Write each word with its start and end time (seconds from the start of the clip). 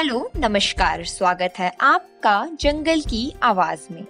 Hello, 0.00 0.30
नमस्कार, 0.36 1.04
स्वागत 1.04 1.54
है 1.58 1.72
आपका 1.80 2.48
जंगल 2.60 3.00
की 3.00 3.34
आवाज़ 3.42 3.80
में। 3.90 4.04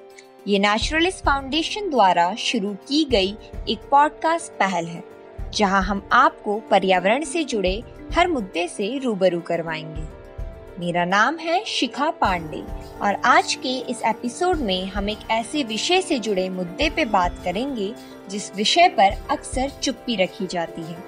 ये 0.48 0.58
नेचुरलिस्ट 0.58 1.18
फाउंडेशन 1.18 1.90
द्वारा 1.90 2.34
शुरू 2.34 2.74
की 2.74 3.04
गई 3.04 3.34
एक 3.68 3.88
पॉडकास्ट 3.90 4.52
पहल 4.52 4.86
है, 4.86 5.04
जहाँ 5.54 5.82
हम 5.82 6.08
आपको 6.12 6.58
पर्यावरण 6.60 7.24
से 7.24 7.44
जुड़े 7.44 7.82
हर 8.12 8.28
मुद्दे 8.28 8.68
से 8.68 8.98
रूबरू 8.98 9.40
करवाएँगे। 9.40 10.02
मेरा 10.78 11.04
नाम 11.04 11.38
है 11.38 11.64
शिखा 11.64 12.10
पांडे 12.10 12.62
और 13.02 13.14
आज 13.14 13.54
के 13.54 13.78
इस 13.78 14.02
एपिसोड 14.02 14.56
में 14.56 14.86
हम 14.86 15.08
एक 15.08 15.30
ऐसे 15.30 15.62
विषय 15.62 16.00
से 16.00 16.18
जुड़े 16.18 16.48
मुद्दे 16.48 16.90
पे 16.90 17.04
बात 17.04 17.40
करेंगे, 17.44 17.94
जिस 18.30 18.56
विषय 18.56 18.88
पर 18.88 19.26
अक्सर 19.30 19.70
चुप्पी 19.82 20.16
रखी 20.16 20.46
जाती 20.46 20.82
है। 20.82 21.04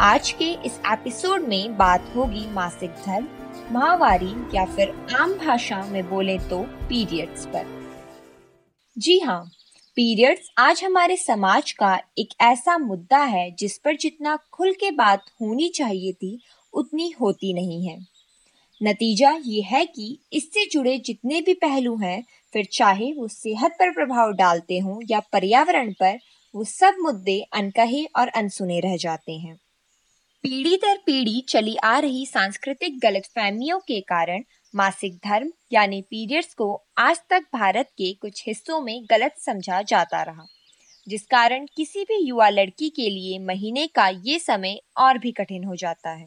आज 0.00 0.30
के 0.32 0.52
इस 0.52 0.80
एपिसोड 0.92 1.48
में 1.48 1.76
बात 1.76 2.12
होगी 2.16 2.46
मासिक 2.50 2.90
धर्म 2.90 3.28
माहवारी 3.72 4.56
या 4.56 4.64
फिर 4.64 4.90
आम 5.16 5.32
भाषा 5.34 5.84
में 5.84 6.10
बोले 6.10 6.38
तो 6.38 6.62
पीरियड्स 6.62 7.46
पर। 7.46 7.66
जी 8.98 9.18
हाँ 9.18 9.50
पीरियड्स 9.96 10.50
आज 10.58 10.84
हमारे 10.84 11.16
समाज 11.16 11.72
का 11.72 12.00
एक 12.18 12.28
ऐसा 12.40 12.78
मुद्दा 12.78 13.18
है 13.18 13.50
जिस 13.50 13.78
पर 13.78 13.96
जितना 13.96 14.38
खुल 14.52 14.72
के 14.72 14.90
बात 14.90 15.24
होनी 15.40 15.68
चाहिए 15.68 16.12
थी, 16.12 16.40
उतनी 16.72 17.10
होती 17.10 17.54
नहीं 17.54 17.88
है। 17.88 17.98
नतीजा 18.82 19.30
ये 19.44 19.62
है 19.62 19.86
कि 19.86 20.18
इससे 20.32 20.68
जुड़े 20.72 20.98
जितने 20.98 21.40
भी 21.40 21.54
पहलू 21.54 21.96
हैं, 21.96 22.24
फिर 22.52 22.68
चाहे 22.72 23.12
वो 23.12 23.28
सेहत 23.28 23.72
पर 23.72 23.90
प्रभाव 23.90 24.32
डालते 24.32 24.78
हों 24.78 25.00
या 25.10 25.20
पर्यावरण 25.20 25.92
पर, 25.92 26.18
वो 26.54 26.64
सब 26.64 26.94
मुद्दे 27.00 27.40
अनकहे 27.52 28.04
और 28.04 28.28
अनसुने 28.28 28.80
रह 28.80 28.96
जाते 28.96 29.32
हैं। 29.32 29.58
पीढ़ी 30.44 30.76
दर 30.76 30.96
पीढ़ी 30.96 31.40
चली 31.48 31.74
आ 31.76 31.98
रही 31.98 32.24
सांस्कृतिक 32.26 32.98
गलतफहमियों 33.00 33.78
के 33.78 34.00
कारण 34.00 34.42
मासिक 34.74 35.14
धर्म, 35.16 35.50
यानी 35.72 36.00
पीरियड्स 36.02 36.52
को 36.54 36.66
आज 36.98 37.20
तक 37.30 37.44
भारत 37.54 37.86
के 37.98 38.12
कुछ 38.12 38.42
हिस्सों 38.46 38.80
में 38.80 39.06
गलत 39.10 39.36
समझा 39.38 39.80
जाता 39.82 40.22
रहा, 40.22 40.44
जिस 41.06 41.22
कारण 41.26 41.66
किसी 41.76 42.02
भी 42.02 42.18
युवा 42.18 42.48
लड़की 42.48 42.88
के 42.90 43.08
लिए 43.10 43.38
महीने 43.38 43.86
का 43.86 44.08
ये 44.24 44.38
समय 44.38 44.78
और 44.96 45.18
भी 45.18 45.32
कठिन 45.32 45.64
हो 45.64 45.76
जाता 45.76 46.10
है। 46.10 46.26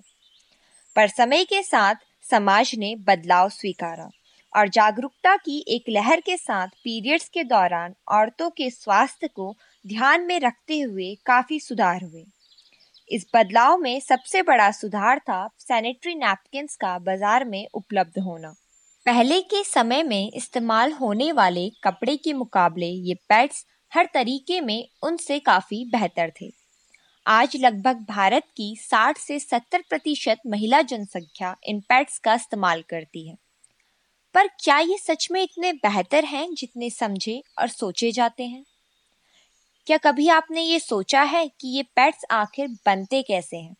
पर 0.95 1.08
समय 1.08 1.44
के 1.44 1.61
साथ 1.63 1.95
समाज 2.25 2.72
ने 2.78 2.95
बदलाव 3.08 3.50
स्वीकारा 3.50 4.09
और 4.53 4.69
जागरूकता 4.69 5.36
की 5.36 5.63
एक 5.67 5.89
लहर 5.89 6.22
के 6.22 6.38
साथ 6.38 6.67
पीरियड्स 6.84 7.30
के 7.30 7.44
दौरान 7.44 7.94
औरतों 8.13 8.50
के 8.50 8.69
स्वास्थ्य 8.69 9.28
को 9.28 9.56
ध्यान 9.86 10.25
में 10.25 10.39
रखते 10.39 10.80
हुए 10.80 11.13
काफ़ी 11.25 11.59
सुधार 11.59 12.03
हुए। 12.03 12.25
इस 13.09 13.25
बदलाव 13.36 13.77
में 13.77 14.00
सबसे 14.00 14.41
बड़ा 14.41 14.72
सुधार 14.72 15.19
था 15.19 15.50
सैनिटरी 15.59 16.16
नैपकिन 16.16 16.67
का 16.81 16.97
बाज़ार 17.00 17.45
में 17.45 17.67
उपलब्ध 17.73 18.19
होना। 18.19 18.53
पहले 19.05 19.41
के 19.41 19.63
समय 19.63 20.03
में 20.03 20.31
इस्तेमाल 20.31 20.91
होने 20.91 21.31
वाले 21.31 21.69
कपड़े 21.83 22.17
के 22.17 22.33
मुकाबले 22.33 22.85
ये 22.85 23.13
पैड्स 23.30 23.66
हर 23.91 24.09
तरीके 24.13 24.61
में 24.61 24.88
उनसे 25.03 25.39
काफ़ी 25.39 25.83
बेहतर 25.85 26.31
थे। 26.41 26.52
आज 27.25 27.55
लगभग 27.55 28.05
भारत 28.09 28.44
की 28.58 28.75
60 28.75 29.17
से 29.17 29.39
70 29.39 29.81
प्रतिशत 29.89 30.41
महिला 30.47 30.81
जनसंख्या 30.81 31.55
इन 31.63 31.80
पैड्स 31.80 32.19
का 32.19 32.33
इस्तेमाल 32.33 32.83
करती 32.89 33.28
है। 33.28 33.35
पर 34.35 34.47
क्या 34.47 34.80
ये 34.80 34.97
सच 34.97 35.28
में 35.31 35.41
इतने 35.44 35.73
बेहतर 35.73 36.25
हैं 36.25 36.47
जितने 36.53 36.89
समझे 36.89 37.41
और 37.59 37.67
सोचे 37.67 38.11
जाते 38.11 38.44
हैं? 38.44 38.63
क्या 39.88 39.97
कभी 39.97 40.27
आपने 40.27 40.61
ये 40.61 40.80
सोचा 40.80 41.21
है 41.23 41.47
कि 41.47 41.67
ये 41.67 41.83
पैड्स 41.95 42.25
आखिर 42.31 42.67
बनते 42.85 43.21
कैसे 43.21 43.57
हैं? 43.57 43.75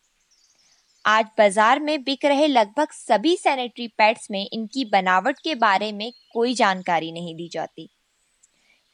आज 1.04 1.24
बाज़ार 1.38 1.80
में 1.80 2.02
बिक 2.04 2.24
रहे 2.24 2.46
लगभग 2.46 2.92
सभी 2.92 3.36
सैनिटरी 3.36 3.88
पैड्स 3.88 4.26
में 4.30 4.48
इनकी 4.52 4.84
बनावट 4.84 5.38
के 5.44 5.54
बारे 5.54 5.90
में 5.92 6.12
कोई 6.32 6.54
जानकारी 6.54 7.12
नहीं 7.12 7.34
दी 7.34 7.48
जाती। 7.48 7.88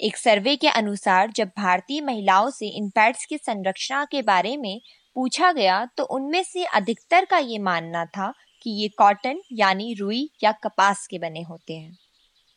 एक 0.00 0.16
सर्वे 0.16 0.56
के 0.56 0.68
अनुसार 0.68 1.30
जब 1.30 1.50
भारतीय 1.56 2.00
महिलाओं 2.00 2.50
से 2.50 2.68
इन 2.68 2.89
पैड्स 2.90 3.24
की 3.24 3.39
संरक्षणा 3.39 4.05
के 4.05 4.22
बारे 4.22 4.56
में 4.56 4.80
पूछा 5.16 5.52
गया 5.52 5.84
तो 5.96 6.05
उनमें 6.05 6.42
से 6.42 6.64
अधिकतर 6.64 7.24
का 7.24 7.39
ये 7.39 7.58
मानना 7.60 8.05
था 8.06 8.33
कि 8.62 8.70
ये 8.83 8.89
कॉटन 8.89 9.40
यानी 9.52 9.94
रुई 9.94 10.28
या 10.44 10.52
कपास 10.64 11.06
के 11.06 11.18
बने 11.18 11.42
होते 11.42 11.74
हैं। 11.74 11.96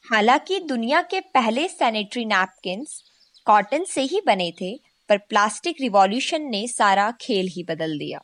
हालाँकि 0.05 0.59
दुनिया 0.59 1.01
के 1.01 1.19
पहले 1.19 1.67
सैनिटरी 1.67 2.25
नैपकिन 2.25 2.85
कॉटन 3.47 3.83
से 3.83 4.01
ही 4.01 4.21
बने 4.25 4.53
थे, 4.61 4.79
पर 5.09 5.17
प्लास्टिक 5.17 5.75
रिवॉल्यूशन 5.81 6.41
ने 6.41 6.67
सारा 6.67 7.11
खेल 7.21 7.47
ही 7.47 7.63
बदल 7.63 7.97
दिया। 7.97 8.19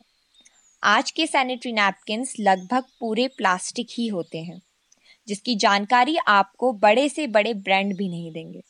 आज 0.82 1.10
के 1.10 1.26
सैनिटरी 1.26 1.72
नैपकिन 1.72 2.26
लगभग 2.40 2.84
पूरे 3.00 3.28
प्लास्टिक 3.28 3.86
ही 3.90 4.06
होते 4.06 4.38
हैं, 4.38 4.62
जिसकी 5.28 5.54
जानकारी 5.54 6.16
आपको 6.16 6.72
बड़े 6.72 7.08
से 7.08 7.26
बड़े 7.26 7.54
ब्रांड 7.54 7.96
भी 7.96 8.08
नहीं 8.08 8.32
देंगे। 8.32 8.60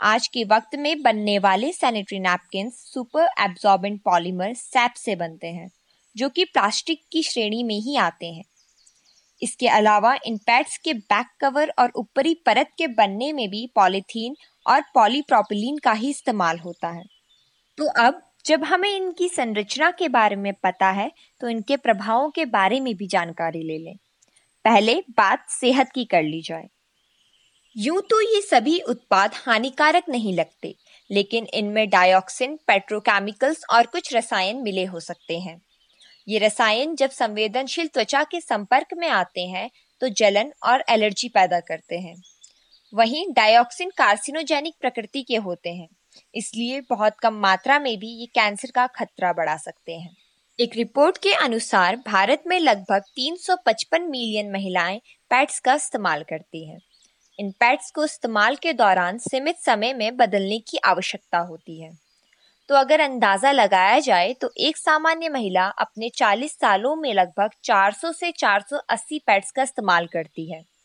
आज 0.00 0.28
के 0.28 0.44
वक्त 0.44 0.74
में 0.74 1.02
बनने 1.02 1.38
वाले 1.38 1.72
sanitary 1.72 2.18
napkin 2.18 2.70
super 2.70 3.28
absorbent 3.40 4.02
polymer 4.02 4.54
SAP 4.54 4.92
से 4.92 5.16
बनते 5.16 5.46
हैं, 5.46 5.70
जो 6.16 6.28
कि 6.28 6.44
प्लास्टिक 6.44 7.02
की 7.12 7.22
श्रेणी 7.22 7.62
में 7.62 7.80
ही 7.80 7.96
आते 7.96 8.26
हैं। 8.26 8.44
इसके 9.42 9.68
अलावा 9.68 10.18
इन 10.26 10.36
पैड्स 10.36 10.78
के 10.78 10.94
बैक 10.94 11.26
कवर 11.40 11.72
और 11.78 11.92
ऊपरी 11.96 12.34
परत 12.34 12.70
के 12.78 12.86
बनने 12.86 13.32
में 13.32 13.50
भी 13.50 13.70
पॉलीथीन 13.74 14.36
और 14.66 14.80
पॉलीप्रोपिलीन 14.94 15.78
का 15.78 15.92
ही 15.92 16.10
इस्तेमाल 16.10 16.58
होता 16.58 16.88
है। 16.88 17.04
तो 17.78 17.88
अब 18.00 18.22
जब 18.44 18.64
हमें 18.64 18.90
इनकी 18.90 19.28
संरचना 19.28 19.90
के 19.90 20.08
बारे 20.10 20.36
में 20.36 20.52
पता 20.54 20.90
है 20.92 21.10
तो 21.40 21.48
इनके 21.48 21.76
प्रभावों 21.78 22.30
के 22.30 22.44
बारे 22.46 22.80
में 22.80 22.94
भी 22.96 23.06
जानकारी 23.08 23.62
ले 23.62 23.78
लें। 23.78 23.96
पहले 24.64 24.94
बात 25.10 25.46
सेहत 25.50 25.90
की 25.94 26.04
कर 26.04 26.22
ली 26.22 26.40
जाए। 26.42 26.68
यूँ 27.76 28.00
तो 28.10 28.20
ये 28.22 28.40
सभी 28.42 28.78
उत्पाद 28.80 29.34
हानिकारक 29.36 30.04
नहीं 30.08 30.34
लगते, 30.34 30.74
लेकिन 31.10 31.46
इनमें 31.54 31.88
डायोक्सिन 31.88 32.56
पेट्रोकेमिकल्स 32.66 33.64
और 33.70 33.86
कुछ 33.86 34.14
रसायन 34.14 34.62
मिले 34.62 34.84
हो 34.84 35.00
सकते 35.00 35.38
हैं। 35.38 35.60
ये 36.26 36.38
रसायन 36.38 36.94
जब 36.96 37.10
संवेदनशील 37.10 37.86
त्वचा 37.86 38.22
के 38.24 38.40
संपर्क 38.40 38.94
में 38.96 39.08
आते 39.08 39.46
हैं 39.46 39.70
तो 40.02 40.08
जलन 40.10 40.52
और 40.62 40.84
एलर्जी 40.90 41.28
पैदा 41.28 41.60
करते 41.62 41.98
हैं। 41.98 42.14
वहीं 42.92 43.26
डायोक्सिन 43.32 43.90
कार्सिनोजेनिक 43.90 44.74
प्रकृति 44.80 45.22
के 45.22 45.36
होते 45.36 45.70
हैं। 45.70 45.88
इसलिए 46.34 46.80
बहुत 46.80 47.16
कम 47.18 47.34
मात्रा 47.34 47.78
में 47.78 47.98
भी 47.98 48.08
ये 48.08 48.26
कैंसर 48.26 48.70
का 48.70 48.86
खतरा 48.86 49.32
बढ़ा 49.32 49.56
सकते 49.56 49.92
हैं। 49.92 50.16
एक 50.58 50.76
रिपोर्ट 50.76 51.18
के 51.18 51.32
अनुसार 51.32 51.96
भारत 51.96 52.42
में 52.46 52.60
लगभग 52.60 53.02
355 53.14 54.08
मिलियन 54.08 54.52
महिलाएँ 54.52 55.00
पैड्स 55.30 55.58
का 55.60 55.74
इस्तेमाल 55.74 56.22
करती 56.22 56.68
हैं। 56.68 56.78
इन 57.38 57.50
पैड्स 57.50 57.90
को 57.90 58.04
इस्तेमाल 58.04 58.56
के 58.56 58.72
दौरान 58.72 59.18
सीमित 59.18 59.56
समय 59.56 59.92
में 59.94 60.16
बदलने 60.16 60.58
की 60.58 60.78
आवश्यकता 60.84 61.38
होती 61.38 61.80
है। 61.82 61.90
तो 62.68 62.74
अगर 62.74 63.00
अंदाज़ा 63.00 63.52
लगाया 63.52 63.98
जाए 63.98 64.32
तो 64.32 64.50
एक 64.58 64.76
सामान्य 64.76 65.28
महिला 65.28 65.66
अपने 65.66 66.08
40 66.08 66.52
सालों 66.52 66.96
में 66.96 67.14
लगभग 67.14 67.50
400 67.64 68.12
से 68.12 68.32
480 68.32 69.18
पैड्स 69.26 69.50
का 69.50 69.62
इस्तेमाल 69.62 70.06
करती 70.06 70.52
है। 70.52 70.75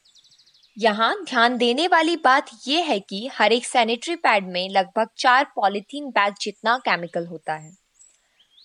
यहाँ 0.77 1.15
ध्यान 1.23 1.57
देने 1.57 1.87
वाली 1.87 2.15
बात 2.15 2.49
यह 2.67 2.83
है 2.85 2.99
कि 2.99 3.29
हर 3.33 3.53
एक 3.53 3.65
सैनिटरी 3.65 4.15
पैड 4.17 4.47
में 4.47 4.69
लगभग 4.69 5.07
चार 5.17 5.45
पॉलिथीन 5.55 6.09
बैग 6.09 6.33
जितना 6.41 6.77
केमिकल 6.79 7.25
होता 7.27 7.53
है। 7.55 7.71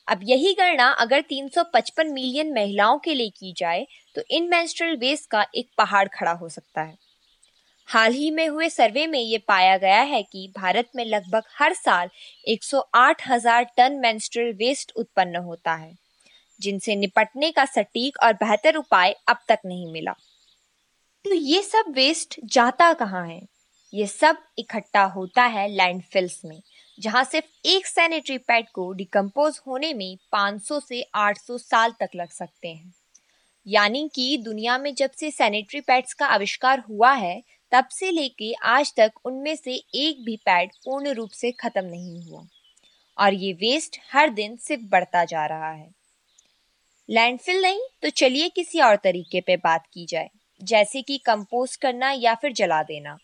अब 0.09 0.21
यही 0.22 0.53
गणना 0.55 0.87
अगर 0.95 1.21
355 1.22 2.12
मिलियन 2.12 2.53
महिलाओं 2.55 2.99
के 2.99 3.15
लिए 3.15 3.31
की 3.31 3.53
जाए 3.56 3.84
तो 4.16 4.22
इन 4.31 4.49
मेंस्ट्रुअल 4.50 4.97
वेस्ट 4.97 5.31
का 5.31 5.45
एक 5.55 5.69
पहाड़ 5.78 6.06
खड़ा 6.09 6.33
हो 6.33 6.49
सकता 6.49 6.83
है। 6.83 6.95
हाल 7.89 8.12
ही 8.12 8.31
में 8.31 8.47
हुए 8.47 8.69
सर्वे 8.69 9.06
में 9.06 9.19
ये 9.21 9.39
पाया 9.49 9.77
गया 9.78 10.00
है 10.03 10.22
कि 10.22 10.47
भारत 10.56 10.91
में 10.97 11.05
लगभग 11.05 11.43
हर 11.59 11.75
साल 11.75 12.11
108 12.47 13.27
हज़ार 13.27 13.65
टन 13.77 13.99
मेंस्ट्रुअल 14.03 14.53
वेस्ट 14.55 14.93
उत्पन्न 14.97 15.37
होता 15.43 15.75
है, 15.75 15.93
जिनसे 16.61 16.97
निपटने 16.97 17.50
का 17.50 17.65
सटीक 17.66 18.22
और 18.22 18.33
बेहतर 18.34 18.77
उपाय 18.77 19.15
अब 19.28 19.45
तक 19.48 19.59
नहीं 19.66 19.92
मिला। 19.92 20.15
ये 21.47 21.63
सब 21.63 21.84
वेस्ट 21.89 22.41
जाता 22.45 22.93
कहाँ 22.93 23.28
है? 23.28 23.43
ये 23.95 24.07
सब 24.07 24.37
इकट्ठा 24.59 25.04
होता 25.04 25.45
है 25.45 25.69
लैंडफिल्स 25.69 26.41
में, 26.45 26.63
जहाँ 27.01 27.25
सिर्फ़ 27.25 27.47
एक 27.66 27.87
सैनिटरी 27.87 28.39
पैड 28.39 28.69
को 28.69 28.93
डिकम्पोज 28.93 29.60
होने 29.66 29.95
में 29.95 30.19
500 30.33 30.81
से 30.81 31.03
800 31.15 31.59
साल 31.59 31.91
तक 31.91 32.09
लग 32.16 32.31
सकते 32.31 32.69
हैं। 32.69 32.95
यानी 33.66 34.10
कि 34.15 34.39
दुनिया 34.39 34.78
में 34.78 34.95
जब 34.95 35.10
से 35.10 35.31
सैनिटरी 35.31 35.81
पैड्स 35.81 36.15
का 36.15 36.27
आविष्कार 36.27 36.81
हुआ 36.81 37.13
है, 37.13 37.43
तब 37.72 37.89
से 37.89 38.10
लेके 38.10 38.53
आज 38.53 38.95
तक 38.97 39.13
उनमें 39.25 39.57
से 39.57 39.75
एक 39.95 40.25
भी 40.25 40.37
पैड 40.37 40.71
पूर्ण 40.72 41.09
रूप 41.09 41.31
से 41.31 41.53
खत्म 41.53 41.84
नहीं 41.84 42.22
हुआ। 42.22 42.47
और 43.19 43.34
ये 43.34 43.53
वेस्ट 43.53 43.97
हर 44.13 44.28
दिन 44.28 44.57
सिर्फ़ 44.57 44.83
बढ़ता 44.83 45.25
जा 45.25 45.47
रहा 45.47 45.71
है। 45.71 45.91
लैंडफिल 47.10 47.63
नहीं 47.63 47.81
तो 48.03 48.10
चलिए 48.10 48.48
किसी 48.48 48.81
और 48.81 48.97
तरीके 48.97 49.41
पे 49.41 49.57
बात 49.57 49.84
की 49.93 50.07
जाए। 50.07 50.31
जैसे 50.61 51.03
कि 51.03 51.19
कंपोस्ट 51.19 51.81
करना 51.81 52.11
या 52.11 52.35
फिर 52.35 52.53
जला 52.53 52.83
देना। 52.83 53.17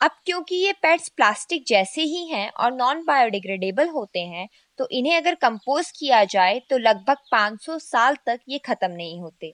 अब 0.00 0.10
क्योंकि 0.26 0.56
ये 0.56 0.72
पैड्स 0.72 1.08
प्लास्टिक 1.08 1.64
जैसे 1.66 2.02
ही 2.02 2.26
हैं 2.26 2.50
और 2.50 2.72
नॉन 2.72 3.02
बायोडिग्रेडेबल 3.04 3.88
होते 3.88 4.20
हैं 4.20 4.48
तो 4.78 4.88
इन्हें 4.90 5.16
अगर 5.16 5.34
कंपोस्ट 5.34 5.96
किया 5.98 6.22
जाए 6.24 6.60
तो 6.70 6.78
लगभग 6.78 7.16
500 7.32 7.78
साल 7.78 8.16
तक 8.26 8.40
ये 8.48 8.58
खत्म 8.58 8.90
नहीं 8.90 9.20
होते। 9.20 9.52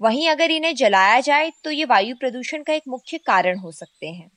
वहीं 0.00 0.28
अगर 0.28 0.50
इन्हें 0.50 0.74
जलाया 0.74 1.20
जाए 1.20 1.52
तो 1.64 1.70
ये 1.70 1.84
वायु 1.84 2.16
प्रदूषण 2.16 2.62
का 2.62 2.72
एक 2.72 2.88
मुख्य 2.88 3.18
कारण 3.18 3.58
हो 3.58 3.72
सकते 3.72 4.08
हैं। 4.08 4.30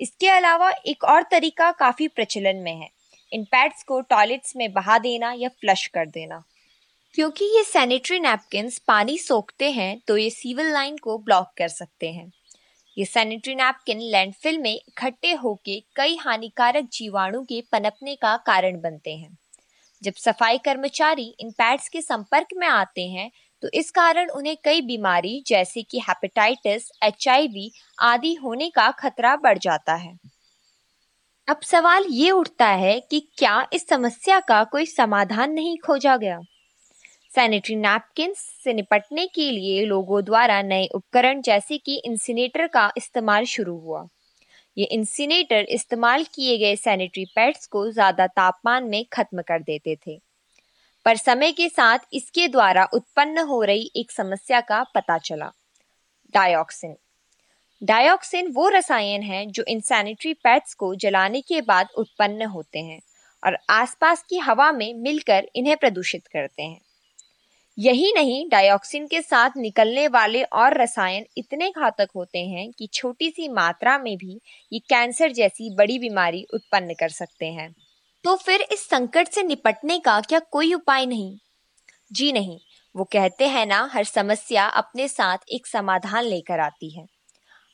इसके 0.00 0.28
अलावा 0.28 0.70
एक 0.86 1.04
और 1.04 1.22
तरीका 1.22 1.70
काफ़ी 1.72 2.08
प्रचलन 2.08 2.56
में 2.56 2.74
है। 2.74 2.88
इन 3.32 3.44
पैड्स 3.44 3.82
को 3.82 4.00
टॉयलेट्स 4.00 4.56
में 4.56 4.72
बहा 4.72 4.98
देना 4.98 5.32
या 5.32 5.48
फ्लश 5.50 5.86
कर 5.86 6.06
देना। 6.06 6.42
क्योंकि 7.14 7.44
ये 7.56 7.62
सैनिटरी 7.64 8.18
नैपकिन 8.20 8.70
पानी 8.88 9.16
सोखते 9.18 9.70
हैं 9.70 9.98
तो 10.08 10.16
ये 10.16 10.30
सीवल 10.30 10.72
लाइन 10.72 10.96
को 10.96 11.16
ब्लॉक 11.18 11.52
कर 11.58 11.68
सकते 11.68 12.10
हैं। 12.12 12.30
ये 12.96 13.04
सैनिटरी 13.04 13.54
नैपकिन 13.54 14.00
लैंडफिल 14.02 14.58
में 14.58 14.72
इकट्ठे 14.72 15.32
होकर 15.34 15.80
कई 15.96 16.16
हानिकारक 16.16 16.88
जीवाणु 16.92 17.42
के 17.42 17.60
पनपने 17.72 18.14
का 18.14 18.36
कारण 18.46 18.80
बनते 18.80 19.14
हैं। 19.16 19.36
जब 20.02 20.14
सफ़ाई 20.14 20.58
कर्मचारी 20.58 21.24
इन 21.40 21.50
पैड्स 21.50 21.88
के 21.88 22.00
संपर्क 22.02 22.48
में 22.56 22.66
आते 22.66 23.06
हैं 23.08 23.30
तो 23.62 23.68
इस 23.74 23.90
कारण 23.90 24.30
उन्हें 24.30 24.56
कई 24.64 24.80
बीमारी 24.82 25.42
जैसे 25.46 25.82
कि 25.82 26.00
हेपेटाइटिस 26.00 26.90
एचआईवी 27.04 27.70
आदि 28.02 28.34
होने 28.34 28.68
का 28.70 28.90
खतरा 28.90 29.34
बढ़ 29.36 29.58
जाता 29.58 29.94
है। 29.94 30.12
अब 31.48 31.60
सवाल 31.62 32.04
ये 32.10 32.30
उठता 32.32 32.68
है 32.68 32.98
कि 33.00 33.20
क्या 33.38 33.66
इस 33.72 33.88
समस्या 33.88 34.40
का 34.40 34.62
कोई 34.64 34.86
समाधान 34.86 35.52
नहीं 35.52 35.76
खोजा 35.78 36.16
गया? 36.16 36.38
सैनिटरी 37.36 37.74
नैपकिन 37.76 38.32
से 38.34 38.72
निपटने 38.72 39.26
के 39.26 39.50
लिए 39.50 39.84
लोगों 39.86 40.22
द्वारा 40.24 40.60
नए 40.62 40.86
उपकरण 40.94 41.40
जैसे 41.40 41.76
कि 41.78 41.96
इंसिनेटर 42.04 42.66
का 42.66 42.92
इस्तेमाल 42.96 43.44
शुरू 43.44 43.76
हुआ। 43.78 44.06
ये 44.76 44.84
इंसिनेटर 44.86 45.66
इस्तेमाल 45.70 46.24
किए 46.34 46.56
गए 46.58 46.76
सैनिटरी 46.76 47.24
पैड्स 47.34 47.66
को 47.66 47.90
ज़्यादा 47.90 48.26
तापमान 48.26 48.84
में 48.84 49.04
खत्म 49.12 49.42
कर 49.42 49.62
देते 49.62 49.96
थे। 49.96 50.16
पर 51.06 51.16
समय 51.16 51.52
के 51.52 51.68
साथ 51.68 52.06
इसके 52.12 52.46
द्वारा 52.48 52.84
उत्पन्न 52.94 53.46
हो 53.48 53.62
रही 53.62 53.90
एक 53.96 54.10
समस्या 54.10 54.60
का 54.62 54.82
पता 54.94 55.18
चला। 55.18 55.50
डायऑक्सिन 56.34 56.96
डायऑक्सिन 57.82 58.50
वो 58.52 58.68
रसायन 58.68 59.22
है 59.22 59.44
जो 59.48 59.64
इन 59.68 59.80
सैनिटरी 59.82 60.34
पैड्स 60.34 60.74
को 60.74 60.94
जलाने 60.96 61.40
के 61.42 61.60
बाद 61.60 61.88
उत्पन्न 61.98 62.46
होते 62.46 62.78
हैं 62.80 63.00
और 63.42 63.58
आसपास 63.72 64.24
की 64.28 64.38
हवा 64.40 64.72
में 64.72 64.92
मिलकर 64.94 65.48
इन्हें 65.54 65.76
प्रदूषित 65.76 66.26
करते 66.26 66.62
हैं। 66.62 66.80
यही 67.78 68.12
नहीं 68.12 68.48
डाइऑक्सिन 68.48 69.06
के 69.06 69.20
साथ 69.22 69.50
निकलने 69.56 70.08
वाले 70.08 70.42
और 70.42 70.80
रसायन 70.80 71.24
इतने 71.36 71.70
घातक 71.70 72.08
होते 72.16 72.38
हैं 72.38 72.72
कि 72.72 72.88
छोटी 72.92 73.30
सी 73.30 73.48
मात्रा 73.48 73.98
में 73.98 74.16
भी 74.16 74.40
ये 74.72 74.78
कैंसर 74.78 75.32
जैसी 75.32 75.74
बड़ी 75.74 75.98
बीमारी 75.98 76.46
उत्पन्न 76.54 76.94
कर 76.94 77.08
सकते 77.08 77.46
हैं। 77.46 77.74
तो 78.24 78.36
फिर 78.36 78.60
इस 78.60 78.88
संकट 78.88 79.28
से 79.28 79.42
निपटने 79.42 79.98
का 79.98 80.20
क्या 80.20 80.38
कोई 80.38 80.74
उपाय 80.74 81.06
नहीं? 81.06 81.36
जी 82.12 82.32
नहीं, 82.32 82.58
वो 82.96 83.04
कहते 83.04 83.46
हैं 83.46 83.66
ना, 83.66 83.90
हर 83.92 84.04
समस्या 84.04 84.66
अपने 84.66 85.08
साथ 85.08 85.38
एक 85.48 85.66
समाधान 85.66 86.24
लेकर 86.24 86.60
आती 86.60 86.90
है। 86.90 87.06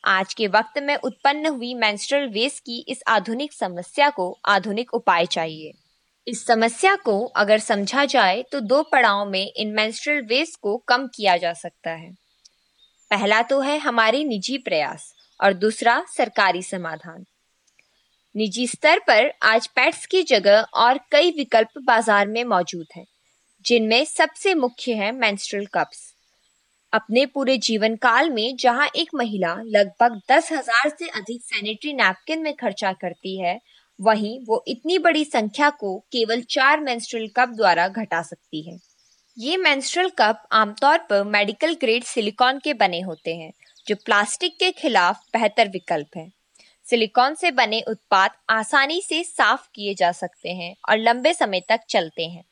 आज 0.04 0.34
के 0.34 0.46
वक्त 0.46 0.78
में 0.78 0.96
उत्पन्न 0.96 1.46
हुई 1.46 1.74
मेंस्ट्रुअल 1.74 2.28
वेस्ट 2.28 2.58
की 2.58 2.84
इस 2.88 3.02
आधुनिक 3.08 3.52
समस्या 3.52 4.10
को 4.10 4.38
आधुनिक 4.44 4.94
उपाय 4.94 5.26
चाहिए। 5.26 5.72
इस 6.26 6.44
समस्या 6.46 6.94
को 6.96 7.20
अगर 7.36 7.58
समझा 7.58 8.04
जाए 8.04 8.42
तो 8.52 8.60
दो 8.62 8.82
पड़ाव 8.82 9.24
में 9.30 9.46
इन 9.46 9.72
मेंस्ट्रुअल 9.74 10.20
वेस्ट 10.26 10.58
को 10.62 10.76
कम 10.88 11.06
किया 11.06 11.36
जा 11.36 11.52
सकता 11.52 11.90
है। 11.90 12.10
पहला 13.10 13.40
तो 13.42 13.60
है 13.60 13.76
हमारे 13.78 14.22
निजी 14.24 14.58
प्रयास 14.58 15.12
और 15.40 15.52
दूसरा 15.54 16.02
सरकारी 16.08 16.62
समाधान। 16.62 17.24
निजी 18.34 18.66
स्तर 18.66 18.98
पर 18.98 19.32
आज 19.42 19.66
पैट्स 19.66 20.06
की 20.06 20.22
जगह 20.22 20.60
और 20.74 20.98
कई 21.12 21.30
विकल्प 21.30 21.78
बाज़ार 21.86 22.26
में 22.26 22.42
मौजूद 22.44 22.86
हैं, 22.96 23.04
जिनमें 23.64 24.04
सबसे 24.04 24.54
मुख्य 24.54 24.94
है 24.94 25.10
मेंस्ट्रुअल 25.12 25.66
कप्स 25.74 26.10
अपने 26.92 27.26
पूरे 27.26 27.56
जीवन 27.58 27.96
काल 27.96 28.30
में 28.30 28.56
जहाँ 28.56 28.88
एक 28.96 29.10
महिला 29.14 29.54
लगभग 29.66 30.20
दस 30.30 30.52
हज़ार 30.52 30.88
से 30.88 31.08
अधिक 31.10 31.42
सैनिटरी 31.44 31.92
नैपकिन 31.92 32.42
में 32.42 32.54
खर्चा 32.56 32.92
करती 32.92 33.38
है 33.40 33.58
वहीं 34.00 34.38
वो 34.44 34.64
इतनी 34.68 34.98
बड़ी 34.98 35.24
संख्या 35.24 35.70
को 35.70 35.98
केवल 36.12 36.40
चार 36.40 36.80
मेंस्ट्रुअल 36.80 37.28
कप 37.36 37.48
द्वारा 37.48 37.88
घटा 37.88 38.22
सकती 38.22 38.62
है। 38.62 38.78
ये 39.38 39.56
मेंस्ट्रुअल 39.56 40.08
कप 40.08 40.42
आमतौर 40.52 40.98
पर 40.98 41.24
मेडिकल 41.24 41.74
ग्रेड 41.74 42.04
सिलिकॉन 42.04 42.58
के 42.58 42.74
बने 42.74 43.00
होते 43.00 43.34
हैं, 43.36 43.52
जो 43.86 43.96
प्लास्टिक 43.96 44.58
के 44.58 44.70
खिलाफ 44.72 45.22
बेहतर 45.32 45.68
विकल्प 45.68 46.16
है। 46.16 46.30
सिलिकॉन 46.86 47.34
से 47.34 47.50
बने 47.50 47.80
उत्पाद 47.80 48.30
आसानी 48.50 49.00
से 49.02 49.24
साफ़ 49.24 49.68
किए 49.74 49.94
जा 49.94 50.12
सकते 50.12 50.48
हैं 50.48 50.74
और 50.88 50.98
लंबे 50.98 51.34
समय 51.34 51.60
तक 51.60 51.80
चलते 51.88 52.26
हैं। 52.26 52.44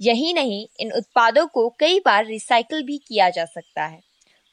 यही 0.00 0.32
नहीं, 0.32 0.66
इन 0.80 0.92
उत्पादों 0.92 1.46
को 1.46 1.68
कई 1.78 2.00
बार 2.00 2.24
रिसाइकल 2.26 2.82
भी 2.82 2.98
किया 2.98 3.30
जा 3.30 3.44
सकता 3.44 3.86
है 3.86 4.00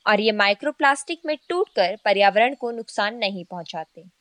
और 0.05 0.19
ये 0.19 0.31
माइक्रोप्लास्टिक 0.31 1.19
में 1.25 1.37
टूटकर 1.49 1.97
पर्यावरण 2.05 2.55
को 2.55 2.71
नुकसान 2.71 3.15
नहीं 3.15 3.45
पहुंचाते। 3.45 4.16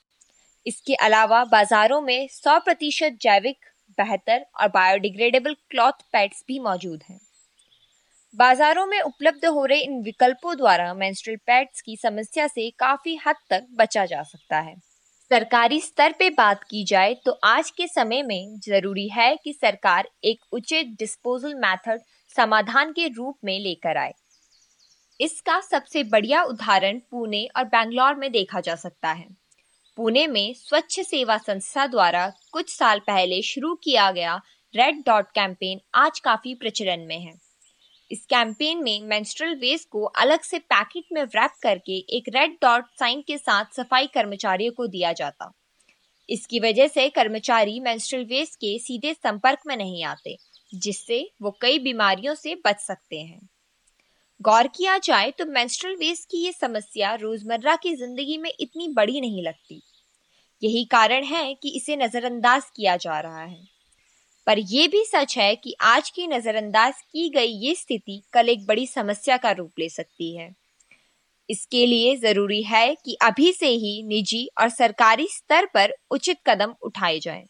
इसके 0.67 0.95
अलावा 0.95 1.45
बाजारों 1.45 2.01
में 2.01 2.29
100 2.29 2.59
प्रतिशत 2.59 3.19
जैविक, 3.21 3.57
बेहतर 3.99 4.45
और 4.61 4.69
बायोडिग्रेडेबल 4.69 5.55
क्लॉथ 5.71 6.03
पैड्स 6.13 6.45
भी 6.49 6.59
मौजूद 6.59 7.03
हैं। 7.11 7.21
बाजारों 8.35 8.87
में 8.87 9.01
उपलब्ध 9.01 9.45
हो 9.47 9.65
रहे 9.65 9.79
इन 9.79 10.03
विकल्पों 10.03 10.57
द्वारा 10.57 10.93
मेंस्ट्रुअल 10.95 11.37
पैड्स 11.47 11.81
की 11.81 11.97
समस्या 11.97 12.47
से 12.47 12.69
काफ़ी 12.71 13.17
हद 13.27 13.37
तक 13.51 13.67
बचा 13.73 14.05
जा 14.07 14.23
सकता 14.23 14.59
है। 14.59 14.75
सरकारी 15.31 15.81
स्तर 15.81 16.13
पे 16.13 16.29
बात 16.31 16.65
की 16.65 16.85
जाए 16.85 17.15
तो 17.25 17.33
आज 17.45 17.71
के 17.71 17.87
समय 17.87 18.23
में 18.23 18.59
ज़रूरी 18.59 19.09
है 19.09 19.35
कि 19.37 19.53
सरकार 19.53 20.09
एक 20.25 20.45
उचित 20.53 20.95
डिस्पोजल 20.99 21.55
मेथड 21.55 22.01
समाधान 22.37 22.93
के 22.93 23.09
रूप 23.09 23.39
में 23.45 23.59
लेकर 23.61 23.97
आए। 23.97 24.13
इसका 25.21 25.61
सबसे 25.61 26.05
बढ़िया 26.05 26.43
उदाहरण 26.43 26.99
पुणे 27.11 27.47
और 27.57 27.65
बैंगलोर 27.65 28.15
में 28.15 28.31
देखा 28.33 28.61
जा 28.61 28.75
सकता 28.75 29.13
है। 29.13 29.27
पुणे 29.99 30.27
में 30.27 30.53
स्वच्छ 30.55 31.01
सेवा 31.01 31.37
संस्था 31.39 31.87
द्वारा 31.87 32.27
कुछ 32.53 32.69
साल 32.71 32.99
पहले 32.99 33.41
शुरू 33.43 33.75
किया 33.75 34.11
गया 34.11 34.35
रेड 34.75 34.97
डॉट 35.07 35.31
कैंपेन 35.31 35.81
आज 35.95 36.19
काफ़ी 36.21 36.55
प्रचलन 36.55 37.01
में 37.01 37.19
है। 37.19 37.33
इस 38.11 38.27
कैंपेन 38.27 38.83
में 38.83 39.07
मेंस्ट्रुअल 39.09 39.55
वेस्ट 39.55 39.89
को 39.89 40.03
अलग 40.17 40.41
से 40.41 40.59
पैकेट 40.59 41.05
में 41.13 41.23
रैप 41.23 41.55
करके 41.63 41.97
एक 42.17 42.29
रेड 42.29 42.57
डॉट 42.63 42.91
साइन 42.99 43.23
के 43.23 43.39
साथ 43.39 43.75
सफ़ाई 43.77 44.07
कर्मचारियों 44.07 44.73
को 44.73 44.87
दिया 44.89 45.13
जाता। 45.13 45.53
इसकी 46.29 46.61
वजह 46.61 46.89
से 46.89 47.09
कर्मचारी 47.11 47.81
मेंस्ट्रुअल 47.81 48.27
वेस्ट 48.27 48.55
के 48.57 48.79
सीधे 48.79 49.15
संपर्क 49.15 49.67
में 49.67 49.77
नहीं 49.77 50.05
आते, 50.05 50.37
जिससे 50.75 51.29
वो 51.43 51.57
कई 51.61 51.79
बीमारियों 51.79 52.35
से 52.35 52.55
बच 52.67 52.81
सकते 52.81 53.21
हैं। 53.21 53.49
गौर 54.41 54.67
किया 54.69 54.99
जाए 54.99 55.31
तो 55.31 55.45
मेंस्ट्रुअल 55.49 55.97
वेस्ट 55.97 56.31
की 56.31 56.45
ये 56.45 56.53
समस्या 56.53 57.15
रोज़मर्रा 57.17 57.77
की 57.77 57.95
ज़िंदगी 57.95 58.37
में 58.39 58.51
इतनी 58.51 58.89
बड़ी 58.89 59.21
नहीं 59.21 59.43
लगती। 59.43 59.83
यही 60.63 60.85
कारण 60.85 61.25
है 61.25 61.55
कि 61.55 61.69
इसे 61.69 61.97
नजरअंदाज 61.97 62.63
किया 62.77 62.97
जा 62.97 63.21
रहा 63.21 63.43
है। 63.43 63.69
पर 64.47 64.59
यह 64.59 64.89
भी 64.89 65.05
सच 65.05 65.39
है 65.39 65.57
कि 65.57 65.75
आज 65.81 66.11
की 66.11 66.27
नजरअंदाज 66.27 66.95
की 67.13 67.29
गई 67.29 67.47
ये 67.47 67.75
स्थिति 67.75 68.23
कल 68.33 68.49
एक 68.49 68.67
बड़ी 68.67 68.87
समस्या 68.87 69.37
का 69.37 69.51
रूप 69.51 69.73
ले 69.79 69.89
सकती 69.89 70.37
है। 70.37 70.55
इसके 71.51 71.87
लिए 71.87 72.17
ज़रूरी 72.17 72.63
है 72.63 72.95
कि 72.95 73.15
अभी 73.23 73.53
से 73.53 73.69
ही 73.69 74.03
निजी 74.03 74.49
और 74.61 74.69
सरकारी 74.69 75.29
स्तर 75.31 75.67
पर 75.67 75.95
उचित 76.11 76.37
कदम 76.47 76.75
उठाए 76.83 77.19
जाएँ। 77.19 77.47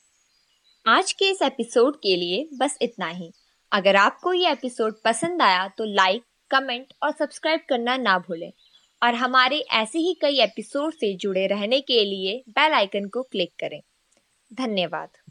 आज 0.87 1.13
के 1.13 1.31
इस 1.31 1.43
एपिसोड 1.43 1.97
के 1.97 2.17
लिए 2.17 2.49
बस 2.53 2.79
इतना 2.83 3.09
ही। 3.09 3.33
अगर 3.73 3.97
आपको 3.97 4.33
ये 4.33 4.51
एपिसोड 4.53 4.95
पसंद 5.05 5.43
आया 5.43 5.69
तो 5.69 5.85
लाइक, 5.85 6.23
कमेंट 6.51 6.87
और 7.03 7.13
सब्सक्राइब 7.13 7.61
करना 7.69 7.97
ना 7.97 8.19
भूलें। 8.19 8.53
और 9.03 9.15
हमारे 9.15 9.59
ऐसे 9.75 9.99
ही 9.99 10.15
कई 10.23 10.41
एपिसोड 10.41 10.95
से 10.95 11.15
जुड़े 11.17 11.47
रहने 11.47 11.81
के 11.81 12.05
लिए 12.05 12.43
बेल 12.49 12.73
आइकन 12.73 13.09
को 13.09 13.23
क्लिक 13.23 13.53
करें। 13.59 13.81
धन्यवाद। 14.53 15.26